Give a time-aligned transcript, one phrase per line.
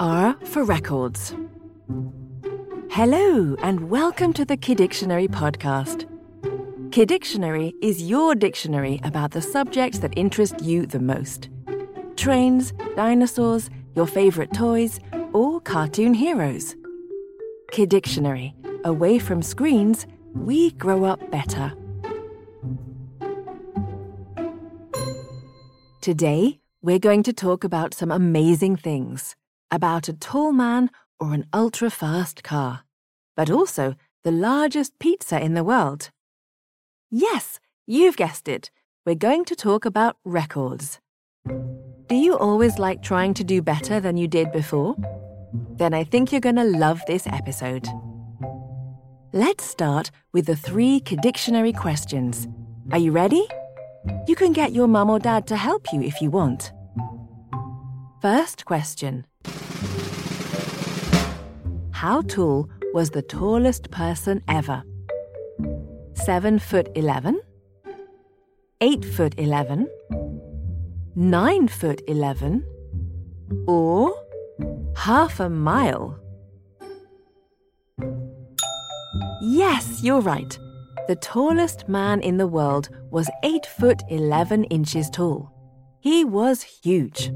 [0.00, 1.34] R for records.
[2.88, 6.04] Hello, and welcome to the Kiddictionary podcast.
[6.90, 11.48] Kiddictionary is your dictionary about the subjects that interest you the most
[12.14, 15.00] trains, dinosaurs, your favorite toys,
[15.32, 16.76] or cartoon heroes.
[17.72, 18.54] Kiddictionary,
[18.84, 21.72] away from screens, we grow up better.
[26.00, 29.34] Today, we're going to talk about some amazing things
[29.70, 30.90] about a tall man
[31.20, 32.84] or an ultra fast car,
[33.36, 36.10] but also the largest pizza in the world.
[37.10, 38.70] Yes, you've guessed it.
[39.06, 41.00] We're going to talk about records.
[41.46, 44.96] Do you always like trying to do better than you did before?
[45.76, 47.86] Then I think you're going to love this episode.
[49.32, 52.48] Let's start with the three dictionary questions.
[52.92, 53.46] Are you ready?
[54.26, 56.72] You can get your mum or dad to help you if you want.
[58.22, 59.26] First question
[62.00, 64.84] How tall was the tallest person ever?
[66.14, 67.40] 7 foot 11?
[68.80, 69.88] 8 foot 11?
[71.16, 72.64] 9 foot 11?
[73.66, 74.14] Or
[74.96, 76.20] half a mile?
[79.42, 80.56] Yes, you're right.
[81.08, 85.50] The tallest man in the world was 8 foot 11 inches tall.
[85.98, 87.32] He was huge.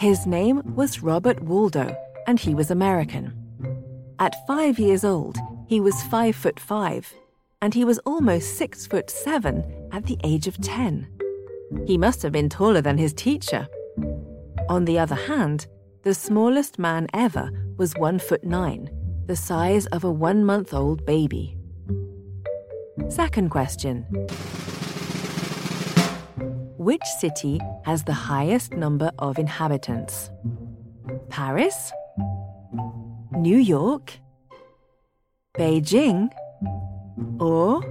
[0.00, 1.94] His name was Robert Wadlow,
[2.26, 3.43] and he was American.
[4.18, 7.12] At five years old, he was 5 foot 5,
[7.60, 11.08] and he was almost 6 foot 7 at the age of 10.
[11.86, 13.66] He must have been taller than his teacher.
[14.68, 15.66] On the other hand,
[16.02, 18.90] the smallest man ever was 1 foot 9
[19.26, 21.56] the size of a one month old baby.
[23.08, 24.02] Second question
[26.76, 30.30] Which city has the highest number of inhabitants?
[31.30, 31.90] Paris?
[33.36, 34.18] New York?
[35.58, 36.30] Beijing?
[37.40, 37.82] Or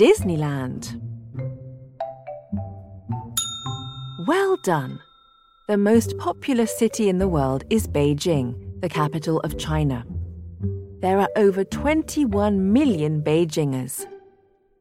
[0.00, 1.00] Disneyland?
[4.26, 4.98] Well done!
[5.68, 10.04] The most populous city in the world is Beijing, the capital of China
[11.06, 14.06] there are over 21 million Beijingers.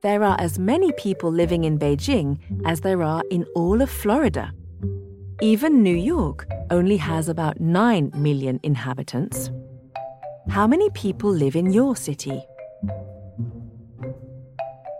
[0.02, 4.53] There are as many people living in Beijing as there are in all of Florida.
[5.42, 9.52] Even New York only has about 9 million inhabitants.
[10.50, 12.41] How many people live in your city?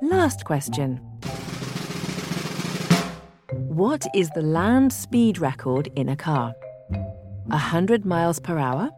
[0.02, 0.98] Last question.
[3.52, 6.54] What is the land speed record in a car?
[7.48, 8.90] 100 miles per hour?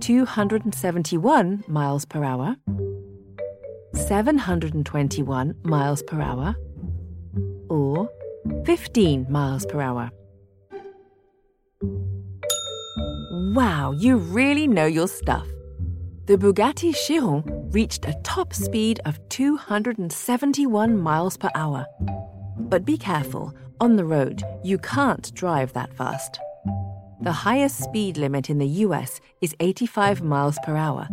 [0.00, 2.56] 271 miles per hour,
[3.94, 6.54] 721 miles per hour,
[7.68, 8.08] or
[8.64, 10.10] 15 miles per hour.
[13.54, 15.46] Wow, you really know your stuff.
[16.24, 21.86] The Bugatti Chiron reached a top speed of 271 miles per hour.
[22.58, 26.40] But be careful, on the road, you can't drive that fast.
[27.20, 31.08] The highest speed limit in the US is 85 miles per hour,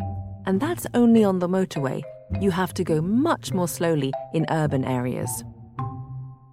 [0.48, 2.02] and that's only on the motorway.
[2.42, 5.44] You have to go much more slowly in urban areas.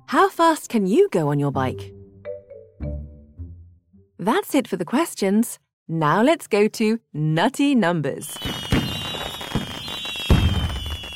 [0.08, 1.94] How fast can you go on your bike?
[4.18, 5.58] That's it for the questions.
[5.92, 8.38] Now let's go to nutty numbers.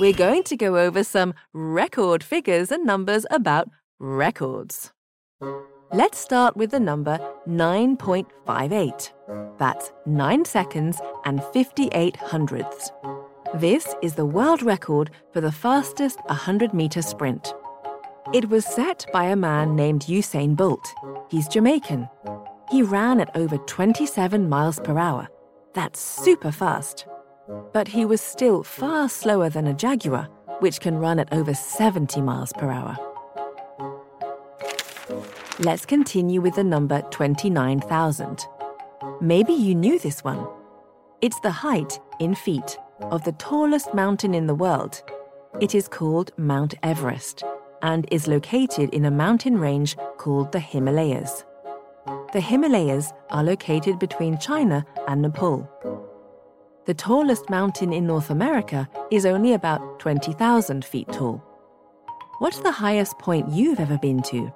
[0.00, 3.70] We're going to go over some record figures and numbers about
[4.00, 4.90] records.
[5.92, 9.58] Let's start with the number 9.58.
[9.58, 12.90] That's 9 seconds and 58 hundredths.
[13.54, 17.54] This is the world record for the fastest 100 meter sprint.
[18.32, 20.84] It was set by a man named Usain Bolt.
[21.30, 22.08] He's Jamaican.
[22.74, 25.28] He ran at over 27 miles per hour.
[25.74, 27.06] That's super fast.
[27.72, 30.24] But he was still far slower than a Jaguar,
[30.58, 32.98] which can run at over 70 miles per hour.
[35.60, 38.44] Let's continue with the number 29,000.
[39.20, 40.44] Maybe you knew this one.
[41.20, 45.00] It's the height, in feet, of the tallest mountain in the world.
[45.60, 47.44] It is called Mount Everest
[47.82, 51.44] and is located in a mountain range called the Himalayas.
[52.34, 55.70] The Himalayas are located between China and Nepal.
[56.84, 61.40] The tallest mountain in North America is only about 20,000 feet tall.
[62.40, 64.52] What's the highest point you've ever been to?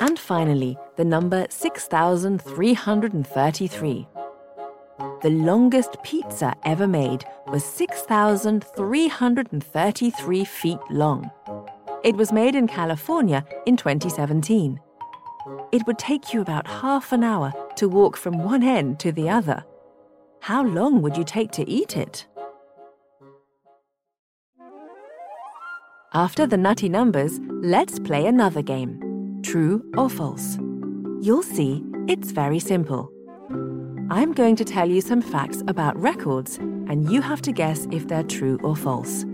[0.00, 4.08] And finally, the number 6,333.
[5.22, 11.30] The longest pizza ever made was 6,333 feet long.
[12.02, 14.80] It was made in California in 2017.
[15.70, 19.28] It would take you about half an hour to walk from one end to the
[19.28, 19.62] other.
[20.40, 22.26] How long would you take to eat it?
[26.14, 30.58] After the nutty numbers, let's play another game True or False.
[31.20, 33.12] You'll see it's very simple.
[34.10, 38.08] I'm going to tell you some facts about records, and you have to guess if
[38.08, 39.24] they're true or false.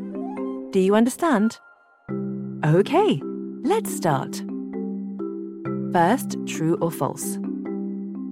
[0.70, 1.58] Do you understand?
[2.66, 3.20] Okay,
[3.62, 4.42] let's start.
[5.92, 7.38] First, true or false?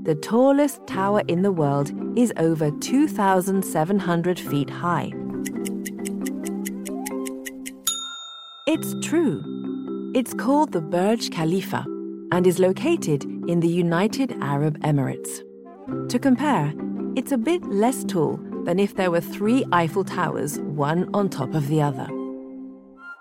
[0.03, 5.13] The tallest tower in the world is over 2,700 feet high.
[8.67, 10.11] It's true.
[10.17, 11.87] It's called the Burj Khalifa
[12.33, 15.43] and is located in the United Arab Emirates.
[16.09, 16.75] To compare,
[17.15, 21.55] it's a bit less tall than if there were three Eiffel Towers, one on top
[21.55, 22.09] of the other.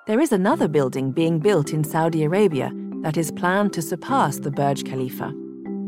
[0.06, 2.74] There is another building being built in Saudi Arabia
[3.04, 5.34] that is planned to surpass the Burj Khalifa.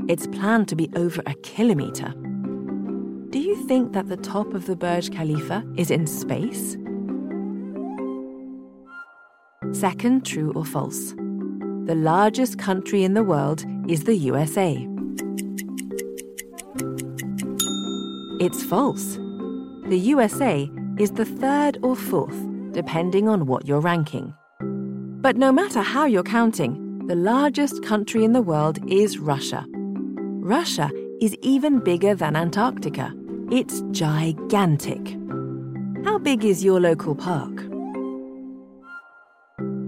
[0.08, 2.14] It's planned to be over a kilometre.
[3.32, 6.78] Do you think that the top of the Burj Khalifa is in space?
[9.78, 11.12] Second, true or false?
[11.86, 14.76] The largest country in the world is the USA.
[18.40, 19.18] It's false.
[19.90, 24.33] The USA is the third or fourth, depending on what you're ranking.
[24.60, 29.66] But no matter how you're counting, the largest country in the world is Russia.
[29.69, 30.92] Russia
[31.22, 33.13] is even bigger than Antarctica.
[33.50, 35.18] It's gigantic.
[36.04, 37.56] How big is your local park?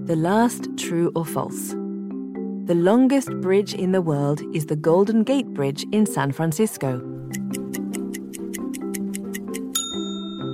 [0.05, 1.71] The last true or false.
[2.67, 7.01] The longest bridge in the world is the Golden Gate Bridge in San Francisco.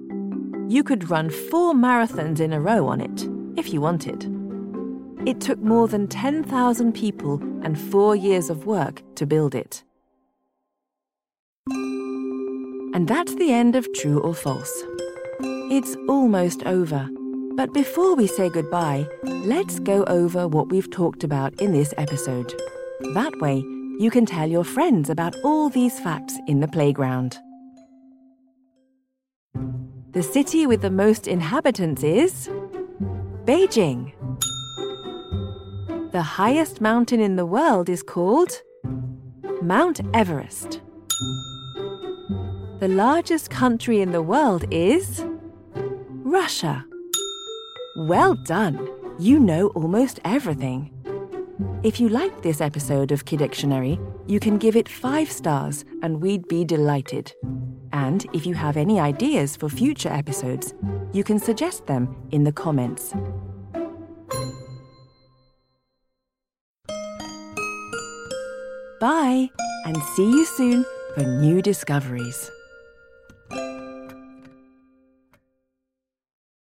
[0.67, 3.27] You could run four marathons in a row on it,
[3.57, 4.31] if you wanted.
[5.27, 9.83] It took more than 10,000 people and four years of work to build it.
[12.95, 14.83] And that's the end of True or False.
[15.71, 17.09] It's almost over.
[17.55, 22.53] But before we say goodbye, let's go over what we've talked about in this episode.
[23.13, 23.59] That way,
[23.97, 27.37] you can tell your friends about all these facts in the playground.
[30.11, 32.49] The city with the most inhabitants is
[33.45, 34.11] Beijing.
[36.11, 38.51] The highest mountain in the world is called
[39.61, 40.81] Mount Everest.
[42.81, 45.23] The largest country in the world is
[46.25, 46.85] Russia.
[47.95, 48.89] Well done!
[49.17, 50.91] You know almost everything.
[51.81, 53.97] If you liked this episode of Kidictionary,
[54.27, 57.31] you can give it five stars and we'd be delighted.
[57.93, 60.73] And if you have any ideas for future episodes,
[61.13, 63.13] you can suggest them in the comments.
[68.99, 69.49] Bye,
[69.85, 72.51] and see you soon for new discoveries.